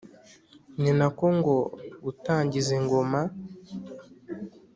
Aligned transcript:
ni 0.81 0.91
na 0.99 1.07
ko 1.17 1.25
ngo 1.37 1.55
gatangiza 2.05 2.71
ingoma 2.79 3.21